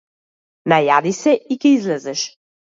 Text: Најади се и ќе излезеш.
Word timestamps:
Најади 0.73 1.11
се 1.19 1.35
и 1.35 1.59
ќе 1.65 1.75
излезеш. 1.75 2.25